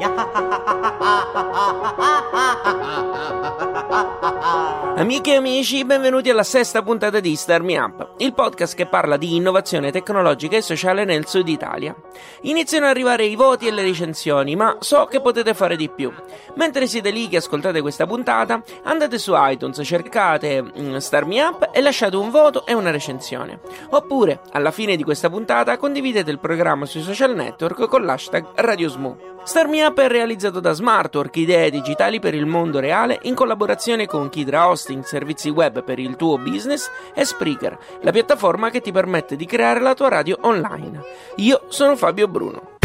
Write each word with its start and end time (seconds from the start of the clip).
Amiche 5.00 5.32
e 5.32 5.36
amici, 5.36 5.84
benvenuti 5.84 6.28
alla 6.28 6.42
sesta 6.42 6.82
puntata 6.82 7.20
di 7.20 7.34
Star 7.34 7.62
Me 7.62 7.78
Up, 7.78 8.16
il 8.18 8.34
podcast 8.34 8.74
che 8.74 8.84
parla 8.84 9.16
di 9.16 9.34
innovazione 9.34 9.90
tecnologica 9.90 10.56
e 10.56 10.62
sociale 10.62 11.04
nel 11.04 11.26
sud 11.26 11.48
Italia. 11.48 11.94
Iniziano 12.42 12.84
ad 12.84 12.90
arrivare 12.90 13.24
i 13.24 13.34
voti 13.34 13.66
e 13.66 13.70
le 13.70 13.82
recensioni, 13.82 14.56
ma 14.56 14.76
so 14.80 15.06
che 15.06 15.22
potete 15.22 15.54
fare 15.54 15.76
di 15.76 15.88
più. 15.88 16.12
Mentre 16.56 16.86
siete 16.86 17.10
lì 17.10 17.28
che 17.28 17.38
ascoltate 17.38 17.80
questa 17.80 18.06
puntata, 18.06 18.62
andate 18.84 19.18
su 19.18 19.32
iTunes, 19.34 19.80
cercate 19.82 20.62
mm, 20.62 20.96
Star 20.96 21.24
Me 21.24 21.42
Up 21.42 21.70
e 21.72 21.80
lasciate 21.80 22.16
un 22.16 22.30
voto 22.30 22.66
e 22.66 22.74
una 22.74 22.90
recensione. 22.90 23.60
Oppure, 23.90 24.40
alla 24.52 24.70
fine 24.70 24.96
di 24.96 25.02
questa 25.02 25.30
puntata, 25.30 25.78
condividete 25.78 26.30
il 26.30 26.38
programma 26.38 26.84
sui 26.84 27.00
social 27.00 27.34
network 27.34 27.88
con 27.88 28.04
l'hashtag 28.04 28.48
RadioSmu. 28.54 29.16
Star 29.44 29.66
Me 29.66 29.82
Up 29.90 29.98
è 29.98 30.06
realizzato 30.06 30.60
da 30.60 30.70
Smartwork, 30.72 31.34
idee 31.34 31.68
digitali 31.68 32.20
per 32.20 32.32
il 32.32 32.46
mondo 32.46 32.78
reale 32.78 33.18
in 33.22 33.34
collaborazione 33.34 34.06
con 34.06 34.28
Kidra 34.28 34.68
Hosting, 34.68 35.02
servizi 35.02 35.48
web 35.48 35.82
per 35.82 35.98
il 35.98 36.14
tuo 36.14 36.38
business 36.38 36.88
e 37.12 37.24
Spreaker, 37.24 37.76
la 38.02 38.12
piattaforma 38.12 38.70
che 38.70 38.80
ti 38.80 38.92
permette 38.92 39.34
di 39.34 39.46
creare 39.46 39.80
la 39.80 39.94
tua 39.94 40.08
radio 40.08 40.38
online. 40.42 41.02
Io 41.36 41.62
sono 41.66 41.96
Fabio 41.96 42.28
Bruno. 42.28 42.78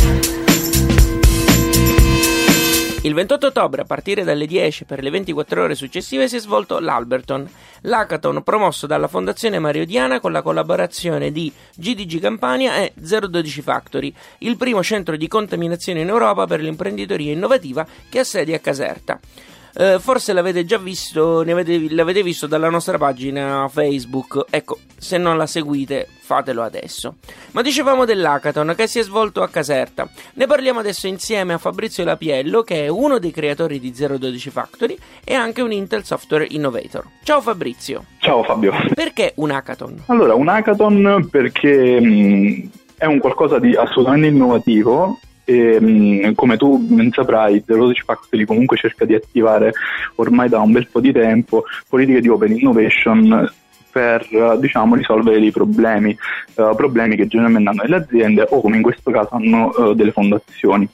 Il 3.05 3.13
28 3.13 3.45
ottobre, 3.45 3.83
a 3.83 3.85
partire 3.85 4.23
dalle 4.23 4.47
10 4.47 4.85
per 4.85 5.03
le 5.03 5.11
24 5.11 5.61
ore 5.61 5.75
successive, 5.75 6.27
si 6.27 6.37
è 6.37 6.39
svolto 6.39 6.79
l'Alberton, 6.79 7.47
l'hackathon 7.81 8.41
promosso 8.41 8.87
dalla 8.87 9.07
Fondazione 9.07 9.59
Mario 9.59 9.85
Diana 9.85 10.19
con 10.19 10.31
la 10.31 10.41
collaborazione 10.41 11.31
di 11.31 11.53
GDG 11.75 12.19
Campania 12.19 12.77
e 12.77 12.93
012 12.95 13.61
Factory, 13.61 14.11
il 14.39 14.57
primo 14.57 14.81
centro 14.81 15.17
di 15.17 15.27
contaminazione 15.27 16.01
in 16.01 16.07
Europa 16.07 16.47
per 16.47 16.61
l'imprenditoria 16.61 17.31
innovativa 17.31 17.85
che 18.09 18.17
ha 18.17 18.23
sede 18.23 18.55
a 18.55 18.59
Caserta. 18.59 19.19
Eh, 19.77 19.99
forse 19.99 20.31
l'avete 20.31 20.63
già 20.63 20.77
visto, 20.77 21.39
avete, 21.39 21.93
l'avete 21.93 22.23
visto 22.23 22.47
dalla 22.47 22.69
nostra 22.69 22.97
pagina 22.97 23.67
Facebook. 23.67 24.45
Ecco, 24.49 24.79
se 24.97 25.17
non 25.17 25.35
la 25.35 25.47
seguite, 25.47 26.07
fatelo 26.21 26.63
adesso. 26.63 27.15
Ma 27.51 27.61
dicevamo 27.61 28.05
dell'hackathon 28.05 28.73
che 28.75 28.87
si 28.87 28.99
è 28.99 29.03
svolto 29.03 29.41
a 29.41 29.49
Caserta. 29.49 30.09
Ne 30.35 30.47
parliamo 30.47 30.79
adesso 30.79 31.07
insieme 31.07 31.53
a 31.53 31.57
Fabrizio 31.57 32.05
Lapiello, 32.05 32.63
che 32.63 32.85
è 32.85 32.87
uno 32.87 33.19
dei 33.19 33.31
creatori 33.31 33.79
di 33.79 33.91
012 33.91 34.49
Factory 34.49 34.97
e 35.25 35.33
anche 35.33 35.61
un 35.61 35.73
Intel 35.73 36.05
Software 36.05 36.47
Innovator. 36.49 37.03
Ciao 37.23 37.41
Fabrizio. 37.41 38.05
Ciao 38.19 38.43
Fabio. 38.43 38.71
Perché 38.93 39.33
un 39.35 39.51
hackathon? 39.51 40.03
Allora, 40.05 40.35
un 40.35 40.47
hackathon 40.47 41.27
perché 41.29 41.99
mh, 41.99 42.69
è 42.95 43.05
un 43.05 43.19
qualcosa 43.19 43.59
di 43.59 43.75
assolutamente 43.75 44.27
innovativo 44.27 45.19
e, 45.45 45.79
mh, 45.79 46.33
come 46.33 46.57
tu 46.57 46.77
ben 46.77 47.11
saprai, 47.11 47.63
The 47.63 47.75
Rosic 47.75 48.03
Factory 48.03 48.43
comunque 48.43 48.77
cerca 48.77 49.05
di 49.05 49.13
attivare 49.13 49.71
ormai 50.15 50.49
da 50.49 50.59
un 50.59 50.71
bel 50.71 50.87
po' 50.87 50.99
di 50.99 51.11
tempo 51.11 51.63
politiche 51.87 52.19
di 52.19 52.27
open 52.27 52.57
innovation 52.57 53.49
per 53.95 54.57
diciamo, 54.59 54.95
risolvere 54.95 55.39
dei 55.39 55.51
problemi, 55.51 56.17
uh, 56.55 56.75
problemi 56.75 57.15
che 57.15 57.27
generalmente 57.27 57.69
hanno 57.69 57.83
le 57.85 57.95
aziende 57.95 58.45
o 58.49 58.59
come 58.59 58.75
in 58.75 58.81
questo 58.81 59.09
caso 59.09 59.35
hanno 59.35 59.69
uh, 59.69 59.93
delle 59.93 60.11
fondazioni. 60.11 60.85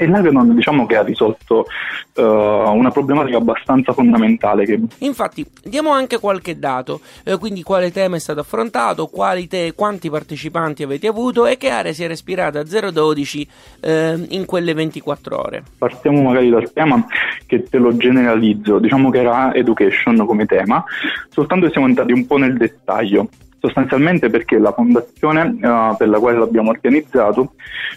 E 0.00 0.06
l'Hackathon 0.06 0.54
diciamo 0.54 0.86
che 0.86 0.96
ha 0.96 1.02
risolto 1.02 1.66
uh, 2.14 2.22
una 2.22 2.90
problematica 2.90 3.36
abbastanza 3.36 3.92
fondamentale. 3.92 4.64
Che... 4.64 4.80
Infatti, 4.98 5.44
diamo 5.62 5.90
anche 5.90 6.18
qualche 6.20 6.58
dato, 6.58 7.00
eh, 7.24 7.36
quindi 7.36 7.64
quale 7.64 7.90
tema 7.90 8.16
è 8.16 8.20
stato 8.20 8.40
affrontato, 8.40 9.10
te- 9.48 9.72
quanti 9.74 10.08
partecipanti 10.08 10.84
avete 10.84 11.08
avuto 11.08 11.46
e 11.46 11.56
che 11.56 11.70
area 11.70 11.92
si 11.92 12.04
è 12.04 12.06
respirata 12.06 12.60
a 12.60 12.90
012 12.90 13.48
eh, 13.80 14.26
in 14.28 14.44
quelle 14.44 14.72
24 14.72 15.36
ore. 15.36 15.62
Partiamo 15.76 16.22
magari 16.22 16.48
dal 16.48 16.72
tema 16.72 17.04
che 17.44 17.64
te 17.64 17.78
lo 17.78 17.96
generalizzo, 17.96 18.78
diciamo 18.78 19.10
che 19.10 19.18
era 19.18 19.52
education 19.52 20.24
come 20.24 20.46
tema, 20.46 20.84
soltanto 21.28 21.66
che 21.66 21.72
siamo 21.72 21.88
entrati 21.88 22.12
un 22.12 22.24
po' 22.24 22.36
nel 22.36 22.56
dettaglio 22.56 23.28
sostanzialmente 23.60 24.30
perché 24.30 24.58
la 24.58 24.72
fondazione 24.72 25.56
uh, 25.60 25.96
per 25.96 26.08
la 26.08 26.18
quale 26.18 26.38
l'abbiamo 26.38 26.70
organizzato 26.70 27.54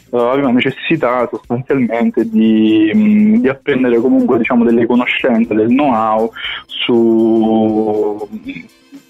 uh, 0.10 0.18
aveva 0.18 0.52
necessità 0.52 1.28
sostanzialmente 1.30 2.28
di, 2.28 2.92
mh, 2.94 3.42
di 3.42 3.48
apprendere 3.48 4.00
comunque 4.00 4.38
diciamo, 4.38 4.64
delle 4.64 4.86
conoscenze, 4.86 5.54
del 5.54 5.68
know-how 5.68 6.32
su 6.66 8.28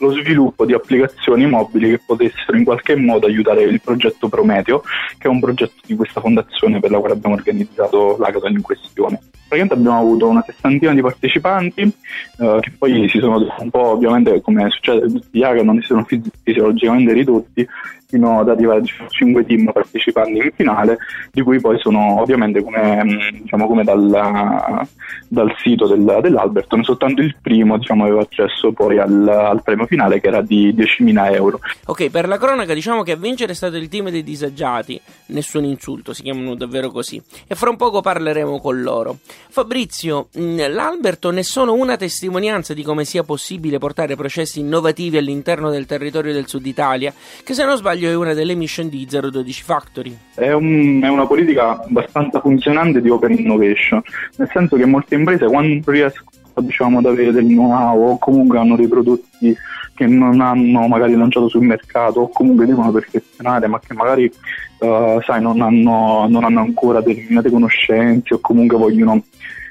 lo 0.02 0.12
sviluppo 0.14 0.66
di 0.66 0.74
applicazioni 0.74 1.46
mobili 1.48 1.92
che 1.92 2.02
potessero 2.04 2.58
in 2.58 2.64
qualche 2.64 2.96
modo 2.96 3.28
aiutare 3.28 3.62
il 3.62 3.80
progetto 3.82 4.30
Prometeo, 4.30 4.82
che 5.18 5.28
è 5.28 5.30
un 5.30 5.40
progetto 5.40 5.82
di 5.86 5.96
questa 5.96 6.20
fondazione 6.20 6.80
per 6.80 6.90
la 6.90 6.98
quale 6.98 7.14
abbiamo 7.14 7.36
organizzato 7.36 8.18
l'hackathon 8.18 8.52
in 8.52 8.62
questione. 8.62 9.20
Praticamente 9.52 9.74
abbiamo 9.74 10.00
avuto 10.00 10.30
una 10.30 10.44
sessantina 10.48 10.94
di 10.94 11.02
partecipanti 11.02 11.82
eh, 11.82 12.58
che 12.62 12.72
poi 12.78 13.10
si 13.10 13.20
sono 13.20 13.54
un 13.60 13.70
po' 13.70 13.88
ovviamente 13.88 14.40
come 14.40 14.70
succede 14.70 15.02
per 15.02 15.12
tutti 15.12 15.38
gli 15.38 15.44
hackathon 15.44 15.82
si 15.82 15.88
sono 15.88 16.08
fisiologicamente 16.44 17.12
ridotti 17.12 17.68
fino 18.12 18.42
ad 18.42 18.50
arrivare 18.50 18.82
a 18.82 19.08
5 19.08 19.46
team 19.46 19.72
partecipanti 19.72 20.38
in 20.38 20.52
finale, 20.54 20.98
di 21.32 21.42
cui 21.42 21.62
poi 21.62 21.80
sono 21.80 22.20
ovviamente 22.20 22.62
come, 22.62 23.32
diciamo, 23.42 23.68
come 23.68 23.84
dal, 23.86 24.86
dal, 25.30 25.56
sito 25.58 25.88
del, 25.88 26.20
dell'Alberton, 26.22 26.84
soltanto 26.84 27.22
il 27.22 27.38
primo 27.42 27.78
diciamo, 27.78 28.04
aveva 28.04 28.22
accesso 28.22 28.74
poi 28.74 29.00
al, 29.00 29.28
al, 29.28 29.64
premio 29.64 29.86
finale 29.86 30.20
che 30.20 30.28
era 30.28 30.42
di 30.42 30.74
10.000 30.74 31.34
euro. 31.34 31.60
Ok, 31.86 32.10
per 32.10 32.28
la 32.28 32.38
cronaca 32.38 32.74
diciamo 32.74 33.04
che 33.04 33.14
a 33.14 33.16
vincere 33.16 33.54
è 33.54 33.56
stato 33.56 33.78
il 33.78 33.88
team 33.88 34.10
dei 34.10 34.24
disagiati, 34.24 35.00
nessun 35.28 35.64
insulto, 35.64 36.14
si 36.14 36.24
chiamano 36.24 36.56
davvero 36.56 36.90
così, 36.90 37.22
e 37.48 37.56
fra 37.56 37.70
un 37.70 37.78
poco 37.78 38.02
parleremo 38.02 38.60
con 38.60 38.82
loro. 38.82 39.18
Fabrizio, 39.50 40.28
l'Alberton 40.34 41.38
è 41.38 41.44
solo 41.44 41.74
una 41.74 41.96
testimonianza 41.96 42.74
di 42.74 42.84
come 42.84 43.06
sia 43.06 43.24
possibile 43.24 43.78
portare 43.78 44.16
processi 44.18 44.60
innovativi 44.60 45.18
all'interno 45.18 45.70
del 45.70 45.86
territorio 45.86 46.34
del 46.34 46.48
sud 46.48 46.66
Italia, 46.66 47.14
che 47.44 47.54
se 47.54 47.64
non 47.64 47.78
sbaglio 47.78 48.01
sbaglio 48.02 48.10
è 48.10 48.16
una 48.16 48.34
delle 48.34 48.56
mission 48.56 48.90
di 48.90 49.06
012 49.08 49.64
Factory. 49.64 50.18
È, 50.34 50.52
un, 50.52 51.00
è, 51.04 51.08
una 51.08 51.28
politica 51.28 51.84
abbastanza 51.84 52.40
funzionante 52.40 53.00
di 53.00 53.10
open 53.10 53.38
innovation, 53.38 54.02
nel 54.38 54.50
senso 54.52 54.76
che 54.76 54.86
molte 54.86 55.16
imprese 55.16 55.46
quando 55.46 55.92
riescono 55.92 56.30
diciamo, 56.56 56.98
ad 56.98 57.06
avere 57.06 57.32
del 57.32 57.46
know-how 57.46 58.12
o 58.12 58.18
comunque 58.18 58.58
hanno 58.58 58.76
dei 58.76 58.88
prodotti 58.88 59.56
che 59.94 60.08
non 60.08 60.42
hanno 60.42 60.88
magari 60.88 61.16
lanciato 61.16 61.48
sul 61.48 61.64
mercato 61.64 62.22
o 62.22 62.30
comunque 62.30 62.66
devono 62.66 62.92
perfezionare 62.92 63.68
ma 63.68 63.80
che 63.80 63.94
magari 63.94 64.32
uh, 64.80 65.22
sai, 65.22 65.42
non, 65.42 65.62
hanno, 65.62 66.28
non 66.28 66.44
hanno 66.44 66.62
ancora 66.62 67.02
determinate 67.02 67.52
conoscenze 67.52 68.34
o 68.34 68.40
comunque 68.40 68.78
vogliono 68.78 69.24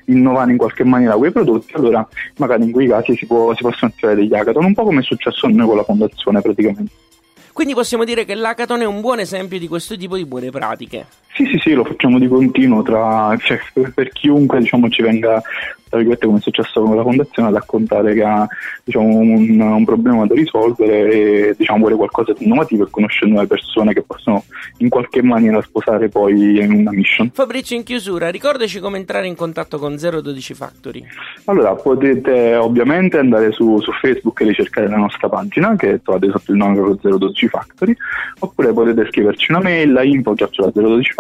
innovare 0.07 0.53
in 0.53 0.57
qualche 0.57 0.85
maniera 0.85 1.17
quei 1.17 1.33
prodotti, 1.33 1.75
allora 1.75 2.07
magari 2.37 2.65
in 2.65 2.73
quei 2.73 2.89
casi 2.89 3.17
si, 3.17 3.27
può, 3.27 3.55
si 3.55 3.63
possono 3.63 3.93
attivare 3.93 4.17
degli 4.17 4.35
hackathon, 4.35 4.65
un 4.65 4.75
po' 4.75 4.85
come 4.85 5.01
è 5.01 5.05
successo 5.05 5.47
a 5.47 5.51
noi 5.51 5.67
con 5.67 5.77
la 5.77 5.85
fondazione 5.85 6.41
praticamente. 6.41 7.10
Quindi 7.53 7.75
possiamo 7.75 8.05
dire 8.05 8.25
che 8.25 8.35
l'hackathon 8.35 8.83
è 8.83 8.87
un 8.87 9.01
buon 9.01 9.21
esempio 9.21 9.59
di 9.59 9.69
questo 9.69 9.97
tipo 9.97 10.17
di 10.17 10.25
buone 10.25 10.51
pratiche. 10.51 11.07
Sì, 11.41 11.47
sì, 11.47 11.59
sì, 11.59 11.73
lo 11.73 11.85
facciamo 11.85 12.19
di 12.19 12.29
continuo 12.29 12.83
tra, 12.83 13.35
cioè, 13.39 13.59
per, 13.95 14.11
chiunque 14.11 14.59
diciamo, 14.59 14.91
ci 14.91 15.01
venga, 15.01 15.41
tra 15.89 15.97
virgolette, 15.97 16.27
come 16.27 16.37
è 16.37 16.43
successo 16.43 16.83
con 16.83 16.95
la 16.95 17.03
fondazione, 17.03 17.49
a 17.49 17.53
raccontare 17.53 18.13
che 18.13 18.23
ha 18.23 18.47
diciamo, 18.85 19.07
un, 19.07 19.59
un, 19.59 19.85
problema 19.87 20.27
da 20.27 20.35
risolvere 20.35 21.11
e 21.11 21.55
diciamo, 21.57 21.79
vuole 21.79 21.95
qualcosa 21.95 22.35
di 22.35 22.45
innovativo 22.45 22.85
e 22.85 22.91
conosce 22.91 23.25
nuove 23.25 23.47
persone 23.47 23.95
che 23.95 24.03
possono 24.03 24.45
in 24.79 24.91
qualche 24.91 25.23
maniera 25.23 25.63
sposare 25.63 26.11
poi 26.11 26.61
in 26.61 26.73
una 26.73 26.91
mission. 26.91 27.31
Fabrizio, 27.33 27.75
in 27.75 27.85
chiusura, 27.85 28.29
ricordaci 28.29 28.79
come 28.79 28.99
entrare 28.99 29.27
in 29.27 29.35
contatto 29.35 29.79
con 29.79 29.97
012 29.97 30.53
Factory. 30.53 31.03
Allora, 31.47 31.75
potete 31.75 32.55
ovviamente 32.55 33.17
andare 33.17 33.51
su, 33.53 33.81
su 33.81 33.93
Facebook 33.93 34.39
e 34.43 34.45
ricercare 34.45 34.89
la 34.89 34.99
nostra 34.99 35.31
pagina 35.31 35.75
che 35.75 36.03
trovate 36.03 36.31
sotto 36.33 36.51
il 36.51 36.59
nome 36.59 36.97
012 37.01 37.49
Factory, 37.49 37.97
oppure 38.41 38.75
potete 38.75 39.07
scriverci 39.07 39.53
una 39.53 39.63
mail 39.63 39.97
a 39.97 40.03
info 40.03 40.35
012 40.35 41.13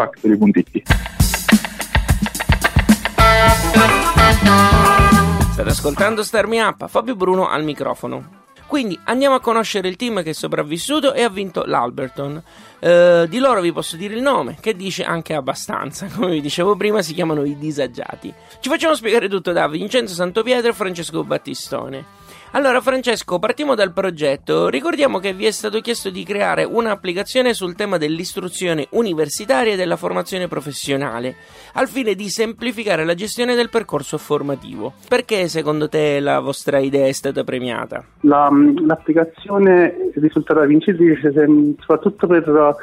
State 5.52 5.68
ascoltando 5.68 6.22
Star 6.22 6.46
Me 6.46 6.60
Up, 6.62 6.88
Fabio 6.88 7.14
Bruno 7.16 7.48
al 7.48 7.64
microfono. 7.64 8.38
Quindi 8.70 8.96
andiamo 9.06 9.34
a 9.34 9.40
conoscere 9.40 9.88
il 9.88 9.96
team 9.96 10.22
che 10.22 10.30
è 10.30 10.32
sopravvissuto 10.32 11.12
e 11.12 11.22
ha 11.22 11.28
vinto 11.28 11.64
l'Alberton. 11.66 12.40
Eh, 12.78 13.26
di 13.28 13.38
loro 13.40 13.60
vi 13.60 13.72
posso 13.72 13.96
dire 13.96 14.14
il 14.14 14.22
nome, 14.22 14.58
che 14.60 14.76
dice 14.76 15.02
anche 15.02 15.34
abbastanza. 15.34 16.06
Come 16.14 16.30
vi 16.30 16.40
dicevo 16.40 16.76
prima, 16.76 17.02
si 17.02 17.12
chiamano 17.12 17.42
i 17.42 17.58
disagiati. 17.58 18.32
Ci 18.60 18.68
facciamo 18.68 18.94
spiegare 18.94 19.28
tutto 19.28 19.50
da 19.50 19.66
Vincenzo 19.66 20.14
Santopietro 20.14 20.70
e 20.70 20.72
Francesco 20.72 21.24
Battistone. 21.24 22.04
Allora, 22.52 22.80
Francesco, 22.80 23.38
partiamo 23.38 23.76
dal 23.76 23.92
progetto. 23.92 24.68
Ricordiamo 24.68 25.20
che 25.20 25.32
vi 25.32 25.46
è 25.46 25.52
stato 25.52 25.78
chiesto 25.78 26.10
di 26.10 26.24
creare 26.24 26.64
un'applicazione 26.64 27.54
sul 27.54 27.76
tema 27.76 27.96
dell'istruzione 27.96 28.88
universitaria 28.90 29.74
e 29.74 29.76
della 29.76 29.94
formazione 29.94 30.48
professionale, 30.48 31.36
al 31.74 31.86
fine 31.86 32.16
di 32.16 32.28
semplificare 32.28 33.04
la 33.04 33.14
gestione 33.14 33.54
del 33.54 33.70
percorso 33.70 34.18
formativo. 34.18 34.94
Perché 35.08 35.46
secondo 35.46 35.88
te 35.88 36.18
la 36.18 36.40
vostra 36.40 36.78
idea 36.78 37.06
è 37.06 37.12
stata 37.12 37.44
premiata? 37.44 38.02
La, 38.22 38.50
l'applicazione 38.84 40.10
è 40.12 40.18
risultata 40.18 40.64
vincitrice 40.64 41.32
soprattutto 41.78 42.26
per 42.26 42.74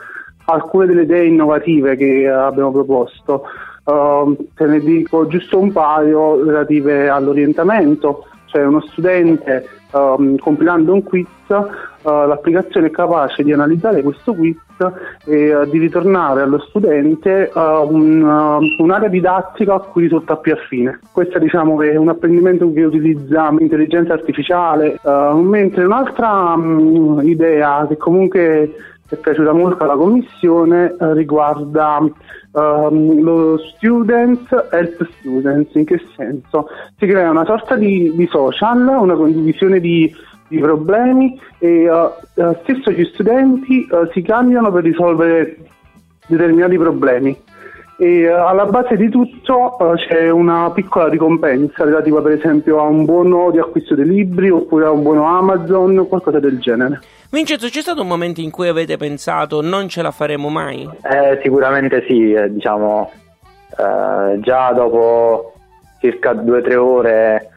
alcune 0.45 0.85
delle 0.85 1.01
idee 1.01 1.25
innovative 1.25 1.97
che 1.97 2.25
abbiamo 2.25 2.71
proposto. 2.71 3.43
Uh, 3.83 4.49
te 4.53 4.65
ne 4.65 4.79
dico 4.79 5.27
giusto 5.27 5.59
un 5.59 5.73
paio 5.73 6.41
relative 6.43 7.09
all'orientamento 7.09 8.27
cioè 8.47 8.65
uno 8.65 8.81
studente 8.81 9.69
um, 9.91 10.37
compilando 10.37 10.93
un 10.93 11.03
quiz, 11.03 11.27
uh, 11.47 11.65
l'applicazione 12.01 12.87
è 12.87 12.91
capace 12.91 13.43
di 13.43 13.53
analizzare 13.53 14.01
questo 14.01 14.33
quiz 14.33 14.57
e 15.25 15.55
uh, 15.55 15.69
di 15.69 15.77
ritornare 15.77 16.41
allo 16.41 16.59
studente 16.59 17.51
uh, 17.53 17.59
un, 17.59 18.21
un'area 18.77 19.09
didattica 19.09 19.75
a 19.75 19.79
cui 19.79 20.03
risulta 20.03 20.35
più 20.37 20.53
affine. 20.53 20.99
Questo 21.11 21.39
diciamo 21.39 21.81
è 21.81 21.95
un 21.95 22.09
apprendimento 22.09 22.71
che 22.71 22.83
utilizza 22.83 23.49
l'intelligenza 23.51 24.13
artificiale, 24.13 24.99
mentre 25.35 25.85
un'altra 25.85 26.53
um, 26.53 27.21
idea 27.23 27.85
che 27.87 27.97
comunque 27.97 28.73
è 29.09 29.15
piaciuta 29.15 29.53
molto 29.53 29.83
alla 29.83 29.95
Commissione 29.95 30.95
eh, 30.99 31.13
riguarda 31.13 31.97
um, 32.51 33.21
lo 33.21 33.57
Students 33.57 34.49
Help 34.71 35.07
Students. 35.19 35.73
In 35.75 35.85
che 35.85 36.01
senso? 36.15 36.67
Si 36.97 37.05
crea 37.05 37.29
una 37.29 37.45
sorta 37.45 37.75
di, 37.75 38.13
di 38.15 38.27
social, 38.27 38.85
una 38.85 39.15
condivisione 39.15 39.79
di, 39.79 40.13
di 40.47 40.59
problemi 40.59 41.39
e 41.59 41.89
uh, 41.89 42.11
uh, 42.35 42.57
stesso 42.63 42.91
gli 42.91 43.05
studenti 43.05 43.87
uh, 43.89 44.09
si 44.11 44.21
candidano 44.21 44.71
per 44.71 44.83
risolvere 44.83 45.57
determinati 46.27 46.77
problemi 46.77 47.37
e 47.99 48.27
alla 48.27 48.65
base 48.65 48.95
di 48.95 49.09
tutto 49.09 49.75
c'è 49.95 50.29
una 50.29 50.69
piccola 50.69 51.07
ricompensa 51.07 51.83
relativa 51.83 52.21
per 52.21 52.33
esempio 52.33 52.79
a 52.79 52.83
un 52.83 53.05
buono 53.05 53.49
di 53.49 53.57
acquisto 53.57 53.95
dei 53.95 54.05
libri 54.05 54.51
oppure 54.51 54.85
a 54.85 54.91
un 54.91 55.01
buono 55.01 55.25
Amazon, 55.25 56.05
qualcosa 56.07 56.39
del 56.39 56.59
genere. 56.59 57.01
Vincenzo, 57.29 57.67
c'è 57.67 57.81
stato 57.81 58.01
un 58.01 58.07
momento 58.07 58.39
in 58.39 58.51
cui 58.51 58.69
avete 58.69 58.95
pensato 58.95 59.61
non 59.61 59.89
ce 59.89 60.01
la 60.01 60.11
faremo 60.11 60.47
mai? 60.47 60.89
Eh, 61.03 61.39
sicuramente 61.43 62.05
sì, 62.07 62.31
eh, 62.31 62.51
diciamo 62.51 63.11
eh, 63.77 64.39
già 64.39 64.71
dopo 64.71 65.53
circa 65.99 66.33
due 66.33 66.59
o 66.59 66.61
tre 66.61 66.75
ore 66.75 67.49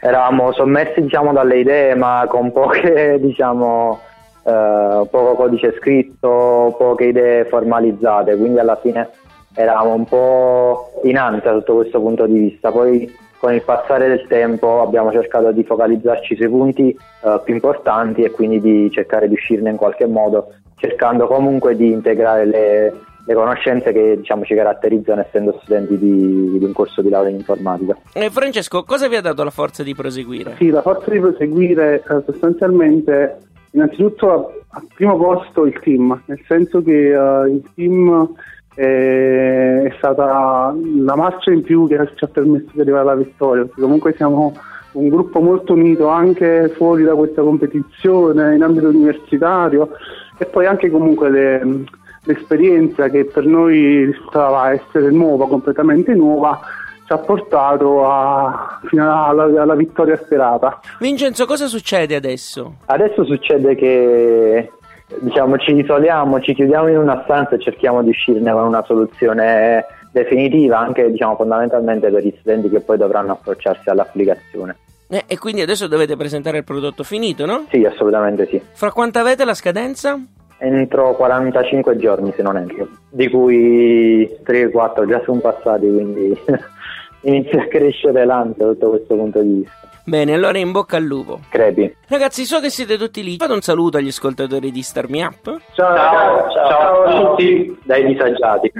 eravamo 0.00 0.52
sommersi 0.52 1.00
diciamo, 1.00 1.32
dalle 1.32 1.60
idee 1.60 1.94
ma 1.94 2.26
con 2.28 2.52
poche 2.52 3.18
diciamo 3.22 4.00
eh, 4.44 5.08
poco 5.10 5.34
codice 5.34 5.74
scritto, 5.78 6.74
poche 6.76 7.04
idee 7.06 7.46
formalizzate, 7.46 8.36
quindi 8.36 8.58
alla 8.58 8.76
fine 8.76 9.08
eravamo 9.54 9.94
un 9.94 10.04
po' 10.04 11.00
in 11.04 11.16
ansia 11.16 11.52
sotto 11.52 11.74
questo 11.76 12.00
punto 12.00 12.26
di 12.26 12.38
vista. 12.38 12.70
Poi 12.70 13.10
con 13.40 13.54
il 13.54 13.62
passare 13.62 14.06
del 14.06 14.26
tempo 14.28 14.82
abbiamo 14.82 15.10
cercato 15.10 15.50
di 15.50 15.64
focalizzarci 15.64 16.36
sui 16.36 16.48
punti 16.48 16.94
uh, 17.22 17.42
più 17.42 17.54
importanti 17.54 18.22
e 18.22 18.30
quindi 18.30 18.60
di 18.60 18.90
cercare 18.90 19.28
di 19.28 19.34
uscirne 19.34 19.70
in 19.70 19.76
qualche 19.76 20.06
modo, 20.06 20.52
cercando 20.76 21.26
comunque 21.26 21.74
di 21.74 21.90
integrare 21.90 22.44
le, 22.44 22.92
le 23.24 23.34
conoscenze 23.34 23.92
che 23.92 24.18
diciamo, 24.18 24.44
ci 24.44 24.54
caratterizzano 24.54 25.22
essendo 25.22 25.58
studenti 25.62 25.96
di, 25.96 26.58
di, 26.58 26.64
un 26.64 26.72
corso 26.74 27.00
di 27.00 27.08
laurea 27.08 27.30
in 27.30 27.36
informatica. 27.36 27.96
Eh, 28.12 28.28
Francesco, 28.28 28.84
cosa 28.84 29.08
vi 29.08 29.16
ha 29.16 29.22
dato 29.22 29.42
la 29.42 29.50
forza 29.50 29.82
di 29.82 29.94
proseguire? 29.94 30.56
Sì, 30.58 30.68
la 30.68 30.82
forza 30.82 31.10
di 31.10 31.18
proseguire 31.18 31.94
eh, 31.94 32.22
sostanzialmente 32.26 33.38
innanzitutto 33.70 34.64
al 34.68 34.86
primo 34.94 35.16
posto 35.16 35.64
il 35.64 35.78
team, 35.80 36.20
nel 36.26 36.42
senso 36.46 36.82
che 36.82 37.14
uh, 37.14 37.46
il 37.46 37.62
team 37.74 38.34
è 38.74 39.92
stata 39.98 40.74
la 41.04 41.16
marcia 41.16 41.50
in 41.50 41.62
più 41.62 41.86
che 41.88 41.96
ci 42.14 42.24
ha 42.24 42.28
permesso 42.28 42.68
di 42.72 42.80
arrivare 42.80 43.02
alla 43.02 43.14
vittoria, 43.16 43.64
perché 43.64 43.80
comunque 43.80 44.14
siamo 44.14 44.54
un 44.92 45.08
gruppo 45.08 45.40
molto 45.40 45.72
unito 45.74 46.08
anche 46.08 46.68
fuori 46.74 47.04
da 47.04 47.14
questa 47.14 47.42
competizione 47.42 48.54
in 48.54 48.62
ambito 48.62 48.88
universitario 48.88 49.90
e 50.36 50.46
poi 50.46 50.66
anche 50.66 50.90
comunque 50.90 51.30
le, 51.30 51.84
l'esperienza 52.24 53.08
che 53.08 53.24
per 53.24 53.44
noi 53.44 54.06
risultava 54.06 54.72
essere 54.72 55.10
nuova, 55.10 55.46
completamente 55.46 56.14
nuova, 56.14 56.60
ci 57.04 57.12
ha 57.12 57.18
portato 57.18 58.08
a, 58.08 58.80
fino 58.86 59.26
alla, 59.26 59.62
alla 59.62 59.74
vittoria 59.74 60.16
sperata. 60.16 60.80
Vincenzo, 60.98 61.44
cosa 61.44 61.66
succede 61.66 62.14
adesso? 62.14 62.76
Adesso 62.86 63.24
succede 63.24 63.74
che 63.74 64.72
diciamo, 65.18 65.58
ci 65.58 65.74
isoliamo, 65.74 66.40
ci 66.40 66.54
chiudiamo 66.54 66.88
in 66.88 66.98
una 66.98 67.22
stanza 67.24 67.56
e 67.56 67.60
cerchiamo 67.60 68.02
di 68.02 68.10
uscirne 68.10 68.52
con 68.52 68.64
una 68.64 68.84
soluzione 68.84 69.84
definitiva, 70.12 70.78
anche 70.78 71.10
diciamo, 71.10 71.36
fondamentalmente 71.36 72.10
per 72.10 72.24
gli 72.24 72.34
studenti 72.38 72.68
che 72.68 72.80
poi 72.80 72.96
dovranno 72.96 73.32
approcciarsi 73.32 73.88
all'applicazione. 73.88 74.76
Eh, 75.08 75.24
e 75.26 75.38
quindi 75.38 75.60
adesso 75.60 75.88
dovete 75.88 76.16
presentare 76.16 76.58
il 76.58 76.64
prodotto 76.64 77.02
finito, 77.02 77.44
no? 77.44 77.66
Sì, 77.70 77.84
assolutamente 77.84 78.46
sì. 78.46 78.60
Fra 78.72 78.92
quanto 78.92 79.18
avete 79.18 79.44
la 79.44 79.54
scadenza? 79.54 80.20
Entro 80.58 81.16
45 81.16 81.96
giorni, 81.96 82.32
se 82.36 82.42
non 82.42 82.56
entro, 82.56 82.86
di 83.08 83.28
cui 83.28 84.28
3-4 84.44 85.08
già 85.08 85.20
sono 85.24 85.40
passati, 85.40 85.86
quindi 85.86 86.38
inizia 87.22 87.62
a 87.62 87.66
crescere 87.66 88.24
l'ansia 88.24 88.66
da 88.66 88.86
questo 88.86 89.16
punto 89.16 89.40
di 89.40 89.52
vista. 89.54 89.79
Bene, 90.10 90.34
allora 90.34 90.58
in 90.58 90.72
bocca 90.72 90.96
al 90.96 91.04
lupo. 91.04 91.38
Crepi. 91.48 91.94
Ragazzi, 92.08 92.44
so 92.44 92.58
che 92.58 92.68
siete 92.68 92.98
tutti 92.98 93.22
lì. 93.22 93.36
Fate 93.36 93.52
un 93.52 93.60
saluto 93.60 93.96
agli 93.96 94.08
ascoltatori 94.08 94.72
di 94.72 94.82
Star 94.82 95.08
Me 95.08 95.22
Up. 95.22 95.56
Ciao, 95.72 95.94
ciao, 95.94 96.50
ciao, 96.50 96.68
ciao 96.68 97.02
a 97.04 97.28
tutti 97.28 97.78
dai 97.84 98.04
disagiati. 98.06 98.72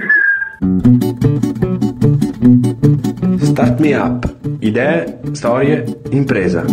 Start 3.37 3.79
Me 3.79 3.95
Up. 3.95 4.35
Idee, 4.59 5.19
storie, 5.31 5.85
impresa. 6.09 6.65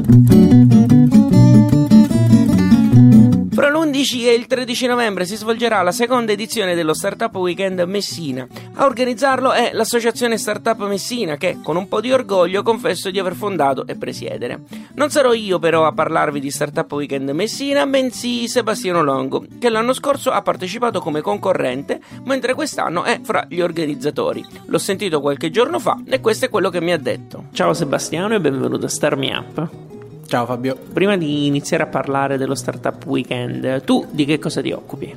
Fra 4.09 4.17
l'11 4.17 4.27
e 4.27 4.33
il 4.33 4.47
13 4.47 4.87
novembre 4.87 5.27
si 5.27 5.37
svolgerà 5.37 5.83
la 5.83 5.93
seconda 5.93 6.33
edizione 6.33 6.75
dello 6.75 6.95
Startup 6.95 7.35
Weekend 7.35 7.81
Messina. 7.81 8.47
A 8.75 8.87
organizzarlo 8.87 9.53
è 9.53 9.71
l'associazione 9.75 10.39
Startup 10.39 10.79
Messina 10.87 11.37
che, 11.37 11.59
con 11.63 11.77
un 11.77 11.89
po' 11.89 12.01
di 12.01 12.11
orgoglio, 12.11 12.63
confesso 12.63 13.11
di 13.11 13.19
aver 13.19 13.35
fondato 13.35 13.87
e 13.87 13.97
presiedere. 13.97 14.61
Non 14.95 15.11
sarò 15.11 15.35
io 15.35 15.59
però 15.59 15.87
a 15.87 15.93
parlarvi 15.93 16.41
di 16.41 16.51
Startup 16.51 16.91
Weekend 16.91 17.29
Messina, 17.31 17.87
bensì 17.87 18.49
Sebastiano 18.49 19.03
Longo, 19.03 19.45
che 19.59 19.69
l'anno 19.69 19.93
scorso 19.93 20.31
ha 20.31 20.41
partecipato 20.41 21.01
come 21.01 21.21
concorrente, 21.21 22.01
mentre 22.25 22.55
quest'anno 22.55 23.05
è 23.05 23.21
fra 23.23 23.45
gli 23.49 23.61
organizzatori. 23.61 24.43
L'ho 24.67 24.79
sentito 24.79 25.21
qualche 25.21 25.51
giorno 25.51 25.79
fa 25.79 26.01
e 26.07 26.21
questo 26.21 26.47
è 26.47 26.49
quello 26.49 26.71
che 26.71 26.81
mi 26.81 26.93
ha 26.93 26.99
detto. 26.99 27.45
Ciao 27.53 27.75
Sebastiano 27.75 28.35
e 28.35 28.41
benvenuto 28.41 28.87
a 28.87 28.89
Star 28.89 29.17
Me 29.17 29.37
Up. 29.37 29.88
Ciao 30.29 30.45
Fabio. 30.45 30.77
Prima 30.93 31.17
di 31.17 31.47
iniziare 31.47 31.85
a 31.85 31.87
parlare 31.87 32.37
dello 32.37 32.55
Startup 32.55 33.03
Weekend, 33.07 33.83
tu 33.85 34.07
di 34.11 34.27
che 34.27 34.39
cosa 34.39 34.61
ti 34.61 34.71
occupi? 34.73 35.17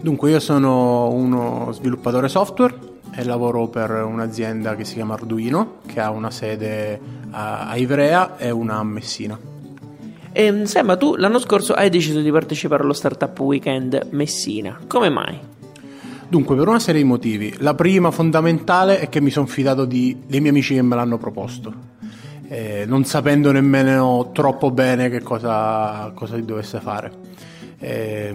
Dunque, 0.00 0.30
io 0.30 0.38
sono 0.38 1.10
uno 1.10 1.72
sviluppatore 1.72 2.28
software 2.28 2.72
e 3.12 3.24
lavoro 3.24 3.66
per 3.66 3.90
un'azienda 3.90 4.76
che 4.76 4.84
si 4.84 4.94
chiama 4.94 5.14
Arduino, 5.14 5.78
che 5.84 5.98
ha 5.98 6.10
una 6.10 6.30
sede 6.30 7.00
a 7.30 7.76
Ivrea 7.76 8.36
e 8.36 8.50
una 8.50 8.76
a 8.76 8.84
Messina. 8.84 9.36
E, 10.30 10.44
ehm, 10.44 10.62
Sema, 10.62 10.96
tu 10.96 11.16
l'anno 11.16 11.40
scorso 11.40 11.72
hai 11.72 11.90
deciso 11.90 12.20
di 12.20 12.30
partecipare 12.30 12.84
allo 12.84 12.92
Startup 12.92 13.36
Weekend 13.40 14.06
Messina. 14.10 14.78
Come 14.86 15.08
mai? 15.08 15.36
Dunque, 16.28 16.54
per 16.54 16.68
una 16.68 16.78
serie 16.78 17.02
di 17.02 17.08
motivi. 17.08 17.56
La 17.58 17.74
prima 17.74 18.12
fondamentale 18.12 19.00
è 19.00 19.08
che 19.08 19.20
mi 19.20 19.30
sono 19.30 19.46
fidato 19.46 19.84
di, 19.84 20.16
dei 20.28 20.38
miei 20.38 20.52
amici 20.52 20.74
che 20.74 20.82
me 20.82 20.94
l'hanno 20.94 21.18
proposto 21.18 21.96
eh, 22.48 22.84
non 22.86 23.04
sapendo 23.04 23.52
nemmeno 23.52 24.30
troppo 24.32 24.70
bene 24.70 25.10
che 25.10 25.22
cosa, 25.22 26.10
cosa 26.14 26.36
dovesse 26.38 26.80
fare. 26.80 27.12
Eh, 27.78 28.34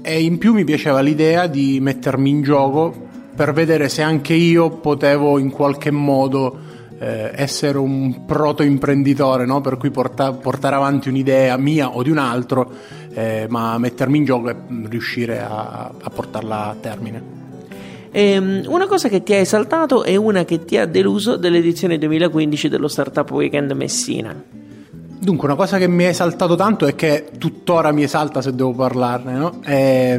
e 0.00 0.22
in 0.22 0.38
più 0.38 0.54
mi 0.54 0.64
piaceva 0.64 1.00
l'idea 1.00 1.46
di 1.46 1.80
mettermi 1.80 2.30
in 2.30 2.42
gioco 2.42 3.06
per 3.34 3.52
vedere 3.52 3.88
se 3.88 4.02
anche 4.02 4.34
io 4.34 4.70
potevo 4.70 5.38
in 5.38 5.50
qualche 5.50 5.90
modo 5.90 6.58
eh, 6.98 7.30
essere 7.34 7.78
un 7.78 8.24
proto 8.24 8.62
imprenditore, 8.62 9.44
no? 9.44 9.60
per 9.60 9.76
cui 9.76 9.90
porta, 9.90 10.32
portare 10.32 10.76
avanti 10.76 11.08
un'idea 11.08 11.56
mia 11.56 11.90
o 11.90 12.02
di 12.02 12.10
un 12.10 12.18
altro, 12.18 12.70
eh, 13.12 13.46
ma 13.48 13.78
mettermi 13.78 14.18
in 14.18 14.24
gioco 14.24 14.48
e 14.48 14.56
riuscire 14.86 15.40
a, 15.40 15.92
a 16.00 16.10
portarla 16.10 16.70
a 16.70 16.76
termine. 16.80 17.37
Ehm, 18.10 18.64
una 18.66 18.86
cosa 18.86 19.08
che 19.08 19.22
ti 19.22 19.32
ha 19.34 19.38
esaltato 19.38 20.04
e 20.04 20.16
una 20.16 20.44
che 20.44 20.64
ti 20.64 20.76
ha 20.76 20.86
deluso 20.86 21.36
dell'edizione 21.36 21.98
2015 21.98 22.68
dello 22.68 22.88
Startup 22.88 23.30
Weekend 23.30 23.72
Messina. 23.72 24.34
Dunque, 25.20 25.48
una 25.48 25.56
cosa 25.56 25.78
che 25.78 25.88
mi 25.88 26.04
ha 26.04 26.08
esaltato 26.08 26.54
tanto 26.54 26.86
e 26.86 26.94
che 26.94 27.30
tuttora 27.38 27.90
mi 27.92 28.04
esalta 28.04 28.40
se 28.40 28.54
devo 28.54 28.72
parlarne, 28.72 29.32
no? 29.32 29.58
è, 29.62 30.18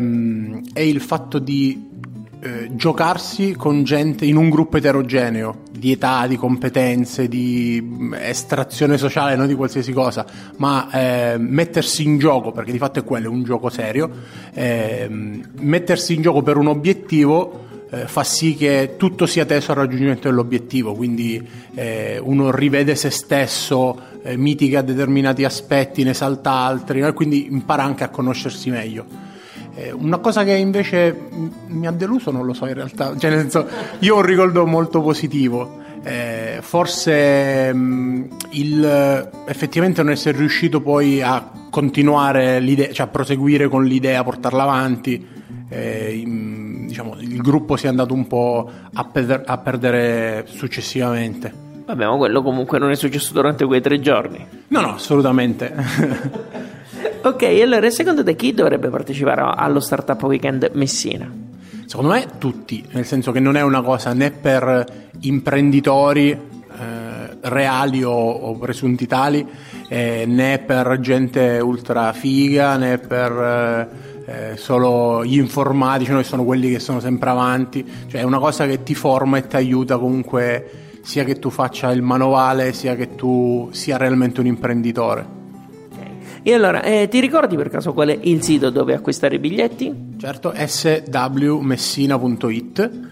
è, 0.74 0.82
il 0.82 1.00
fatto 1.00 1.40
di 1.40 1.88
eh, 2.42 2.70
giocarsi 2.74 3.54
con 3.54 3.84
gente 3.84 4.26
in 4.26 4.36
un 4.36 4.50
gruppo 4.50 4.78
eterogeneo 4.78 5.64
di 5.72 5.94
età, 5.94 6.28
di 6.28 6.36
competenze, 6.36 7.30
di 7.30 7.82
mm, 7.82 8.14
estrazione 8.16 8.98
sociale, 8.98 9.38
non 9.38 9.48
di 9.48 9.56
qualsiasi 9.56 9.94
cosa, 9.94 10.26
ma 10.58 10.90
eh, 10.92 11.38
mettersi 11.38 12.04
in 12.04 12.18
gioco, 12.18 12.52
perché 12.52 12.74
di 12.74 12.78
fatto 12.78 13.00
è 13.00 13.04
quello, 13.04 13.28
è 13.28 13.30
un 13.30 13.44
gioco 13.44 13.70
serio, 13.70 14.10
eh, 14.54 15.08
mettersi 15.10 16.14
in 16.14 16.22
gioco 16.22 16.42
per 16.42 16.58
un 16.58 16.68
obiettivo 16.68 17.68
eh, 17.92 18.08
fa 18.08 18.24
sì 18.24 18.56
che 18.56 18.96
tutto 18.98 19.26
sia 19.26 19.46
teso 19.46 19.72
al 19.72 19.78
raggiungimento 19.78 20.28
dell'obiettivo, 20.28 20.94
quindi 20.94 21.46
eh, 21.76 22.20
uno 22.22 22.52
rivede 22.52 22.96
se 22.96 23.10
stesso, 23.10 24.00
eh, 24.22 24.38
mitiga 24.38 24.82
determinati 24.82 25.44
aspetti, 25.44 26.04
ne 26.04 26.14
salta 26.14 26.52
altri, 26.52 27.02
e 27.02 27.14
quindi 27.14 27.48
impara 27.52 27.84
anche 27.84 28.04
a 28.04 28.10
conoscersi 28.10 28.70
meglio. 28.70 29.28
Eh, 29.76 29.92
una 29.92 30.18
cosa 30.18 30.44
che 30.44 30.54
invece 30.54 31.16
mi 31.68 31.88
ha 31.88 31.92
deluso 31.92 32.32
non 32.32 32.46
lo 32.46 32.54
so 32.54 32.68
in 32.68 32.74
realtà, 32.74 33.16
cioè 33.18 33.30
nel 33.30 33.40
senso 33.40 33.68
io 34.00 34.16
ho 34.16 34.18
un 34.18 34.26
ricordo 34.26 34.66
molto 34.66 35.02
positivo. 35.02 35.78
Eh, 36.02 36.60
forse 36.62 37.74
mh, 37.74 38.28
il 38.52 39.30
effettivamente 39.48 40.02
non 40.02 40.14
essere 40.14 40.38
riuscito 40.38 40.80
poi 40.80 41.22
a 41.22 41.52
continuare 41.70 42.60
l'idea, 42.62 42.92
cioè 42.92 43.08
a 43.08 43.10
proseguire 43.10 43.68
con 43.68 43.84
l'idea, 43.84 44.22
a 44.22 44.24
portarla 44.24 44.64
avanti, 44.64 45.28
eh, 45.70 46.24
diciamo, 47.00 47.16
il 47.20 47.42
gruppo 47.42 47.78
si 47.78 47.86
è 47.86 47.90
andato 47.90 48.14
un 48.14 48.28
po' 48.28 48.70
a, 48.94 49.04
per- 49.06 49.44
a 49.46 49.58
perdere 49.58 50.46
successivamente. 50.48 51.68
Vabbè, 51.86 52.06
ma 52.06 52.18
quello 52.18 52.42
comunque 52.42 52.78
non 52.78 52.92
è 52.92 52.96
successo 52.96 53.34
durante 53.34 53.66
quei 53.66 53.82
tre 53.82 54.00
giorni. 54.00 54.46
No, 54.68 54.82
no, 54.82 54.94
assolutamente. 54.94 55.74
ok, 57.24 57.44
allora 57.64 57.90
secondo 57.90 58.24
te 58.24 58.36
chi 58.36 58.54
dovrebbe 58.54 58.90
partecipare 58.90 59.54
allo 59.56 59.80
Startup 59.80 60.22
Weekend 60.22 60.70
Messina? 60.74 61.32
Secondo 61.86 62.12
me 62.12 62.26
tutti, 62.38 62.86
nel 62.92 63.06
senso 63.06 63.32
che 63.32 63.40
non 63.40 63.56
è 63.56 63.62
una 63.62 63.82
cosa 63.82 64.14
né 64.14 64.30
per 64.30 65.10
imprenditori 65.22 66.30
eh, 66.30 67.38
reali 67.42 68.04
o, 68.04 68.12
o, 68.12 68.56
presunti 68.60 69.08
tali, 69.08 69.44
eh, 69.88 70.26
né 70.28 70.60
per 70.60 71.00
gente 71.00 71.60
ultra 71.60 72.14
figa, 72.14 72.78
né 72.78 73.00
per 73.00 73.32
eh, 73.32 74.10
eh, 74.30 74.58
solo 74.58 75.26
gli 75.26 75.38
informatici, 75.38 76.12
noi 76.12 76.24
sono 76.24 76.44
quelli 76.44 76.70
che 76.70 76.78
sono 76.80 77.00
sempre 77.00 77.32
avanti, 77.32 77.84
cioè 78.08 78.22
è 78.22 78.24
una 78.24 78.38
cosa 78.38 78.68
che 78.68 78.84
ti 78.84 78.94
forma 78.94 79.38
e 79.38 79.48
ti 79.48 79.56
aiuta 79.56 79.98
comunque 79.98 80.70
sia 81.02 81.24
che 81.24 81.40
tu 81.40 81.50
faccia 81.50 81.92
il 81.92 82.04
manovale, 82.04 82.74
sia 82.74 82.96
che 82.96 83.16
tu 83.16 83.70
sia 83.72 83.98
realmente 83.98 84.40
un 84.40 84.46
imprenditore. 84.46 85.38
E 86.44 86.54
allora, 86.54 86.84
eh, 86.84 87.08
ti 87.10 87.20
ricordi 87.20 87.56
per 87.56 87.70
caso 87.70 87.94
qual 87.94 88.10
è 88.10 88.20
il 88.22 88.44
sito 88.44 88.70
dove 88.70 88.94
acquistare 88.94 89.34
i 89.36 89.40
biglietti? 89.40 90.14
Certo, 90.18 90.54
swmessina.it. 90.56 93.08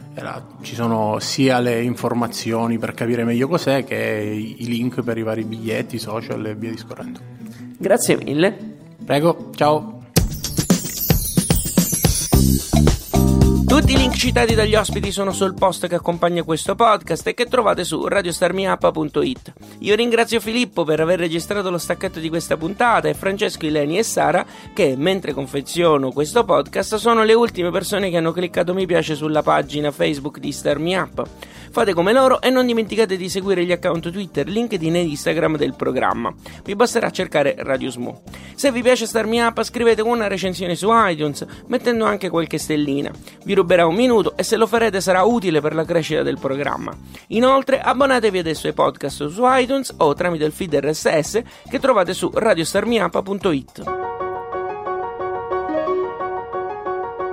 ci 0.61 0.75
sono 0.75 1.17
sia 1.19 1.59
le 1.59 1.81
informazioni 1.81 2.77
per 2.77 2.93
capire 2.93 3.23
meglio 3.23 3.47
cos'è 3.47 3.83
che 3.83 4.55
i 4.57 4.67
link 4.67 5.01
per 5.01 5.17
i 5.17 5.23
vari 5.23 5.43
biglietti, 5.43 5.97
social 5.97 6.45
e 6.45 6.53
via 6.55 6.69
discorrendo. 6.69 7.19
Grazie 7.77 8.17
mille. 8.17 8.55
Prego, 9.03 9.49
ciao. 9.55 9.96
Tutti 13.87 13.99
i 13.99 14.03
link 14.03 14.17
citati 14.17 14.53
dagli 14.53 14.75
ospiti 14.75 15.13
sono 15.13 15.31
sul 15.31 15.53
post 15.53 15.87
che 15.87 15.95
accompagna 15.95 16.43
questo 16.43 16.75
podcast 16.75 17.25
e 17.27 17.33
che 17.33 17.45
trovate 17.45 17.85
su 17.85 18.05
radiostarmiup.it. 18.05 19.53
Io 19.79 19.95
ringrazio 19.95 20.41
Filippo 20.41 20.83
per 20.83 20.99
aver 20.99 21.19
registrato 21.19 21.69
lo 21.69 21.77
stacchetto 21.77 22.19
di 22.19 22.27
questa 22.27 22.57
puntata 22.57 23.07
e 23.07 23.13
Francesco, 23.13 23.65
Ileni 23.65 23.97
e 23.97 24.03
Sara 24.03 24.45
che, 24.73 24.95
mentre 24.97 25.31
confeziono 25.31 26.11
questo 26.11 26.43
podcast, 26.43 26.95
sono 26.95 27.23
le 27.23 27.33
ultime 27.33 27.71
persone 27.71 28.09
che 28.09 28.17
hanno 28.17 28.33
cliccato 28.33 28.73
mi 28.73 28.85
piace 28.85 29.15
sulla 29.15 29.41
pagina 29.41 29.89
Facebook 29.89 30.39
di 30.39 30.51
Starmiup. 30.51 31.25
Fate 31.71 31.93
come 31.93 32.13
loro 32.13 32.41
e 32.41 32.49
non 32.49 32.65
dimenticate 32.65 33.17
di 33.17 33.29
seguire 33.29 33.65
gli 33.65 33.71
account 33.71 34.11
Twitter, 34.11 34.47
LinkedIn 34.47 34.95
e 34.95 35.01
Instagram 35.01 35.57
del 35.57 35.75
programma. 35.75 36.33
Vi 36.63 36.75
basterà 36.75 37.09
cercare 37.09 37.55
Radio 37.59 37.89
Smo. 37.89 38.21
Se 38.55 38.71
vi 38.71 38.81
piace 38.81 39.05
Starmi 39.05 39.39
Up, 39.39 39.61
scrivete 39.63 40.01
una 40.01 40.27
recensione 40.27 40.75
su 40.75 40.89
iTunes, 40.91 41.45
mettendo 41.67 42.05
anche 42.05 42.29
qualche 42.29 42.57
stellina. 42.57 43.11
Vi 43.43 43.53
ruberà 43.53 43.85
un 43.85 43.95
minuto 43.95 44.35
e 44.35 44.43
se 44.43 44.57
lo 44.57 44.67
farete 44.67 45.01
sarà 45.01 45.23
utile 45.23 45.61
per 45.61 45.75
la 45.75 45.85
crescita 45.85 46.23
del 46.23 46.39
programma. 46.39 46.95
Inoltre, 47.27 47.79
abbonatevi 47.79 48.39
adesso 48.39 48.67
ai 48.67 48.73
podcast 48.73 49.27
su 49.27 49.41
iTunes 49.45 49.93
o 49.97 50.13
tramite 50.13 50.45
il 50.45 50.51
feed 50.51 50.75
RSS 50.75 51.41
che 51.69 51.79
trovate 51.79 52.13
su 52.13 52.31
radiostarmiup.it. 52.33 53.96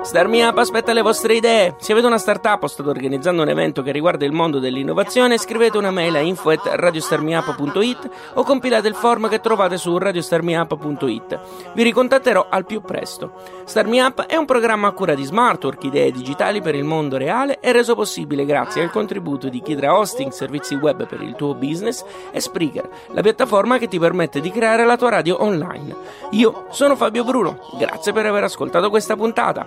Starmi 0.05 0.43
Up 0.43 0.59
aspetta 0.59 0.93
le 0.93 1.01
vostre 1.01 1.35
idee. 1.35 1.77
Se 1.79 1.93
avete 1.93 2.07
una 2.07 2.19
startup 2.19 2.63
o 2.63 2.67
state 2.67 2.91
organizzando 2.91 3.41
un 3.41 3.49
evento 3.49 3.81
che 3.81 3.91
riguarda 3.91 4.27
il 4.27 4.33
mondo 4.33 4.59
dell'innovazione, 4.59 5.39
scrivete 5.39 5.79
una 5.79 5.91
mail 5.91 6.15
a 6.15 6.19
info@radiostarmiup.it 6.19 8.11
o 8.35 8.43
compilate 8.43 8.87
il 8.87 8.95
form 8.95 9.31
che 9.31 9.41
trovate 9.41 9.79
su 9.79 9.97
radiostarmiup.it. 9.97 11.41
Vi 11.73 11.83
ricontatterò 11.83 12.49
al 12.51 12.67
più 12.67 12.83
presto. 12.83 13.33
Starmi 13.65 13.99
Up 14.01 14.27
è 14.27 14.37
un 14.37 14.45
programma 14.45 14.89
a 14.89 14.93
cura 14.93 15.15
di 15.15 15.25
Smartwork, 15.25 15.83
idee 15.85 16.11
digitali 16.11 16.61
per 16.61 16.75
il 16.75 16.85
mondo 16.85 17.17
reale 17.17 17.59
e 17.61 17.73
reso 17.73 17.95
possibile 17.95 18.45
grazie 18.45 18.83
al 18.83 18.91
contributo 18.91 19.49
di 19.49 19.63
Kidra 19.63 19.99
Hosting, 19.99 20.33
servizi 20.33 20.75
web 20.75 21.07
per 21.07 21.23
il 21.23 21.35
tuo 21.35 21.55
business 21.55 22.05
e 22.31 22.41
Spreaker, 22.41 22.91
la 23.13 23.23
piattaforma 23.23 23.79
che 23.79 23.89
ti 23.89 23.99
permette 23.99 24.43
di 24.43 24.51
creare 24.51 24.85
la 24.85 24.99
tua 24.99 25.09
radio 25.09 25.43
online. 25.43 25.97
Io 26.33 26.67
sono 26.69 26.95
Fabio 26.95 27.25
Bruno. 27.25 27.59
Grazie 27.79 28.13
per 28.13 28.27
aver 28.27 28.45
ascoltato 28.45 28.91
questa 28.91 29.17
puntata 29.17 29.67